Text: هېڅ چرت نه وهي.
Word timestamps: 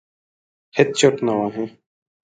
هېڅ 0.77 0.89
چرت 0.99 1.17
نه 1.27 1.33
وهي. 1.39 1.65